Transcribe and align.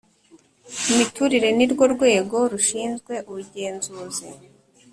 Imiturire 0.91 1.49
ni 1.57 1.65
rwo 1.71 1.85
rwego 1.93 2.37
rushinzwe 2.51 3.13
ubugenzuzi. 3.29 4.27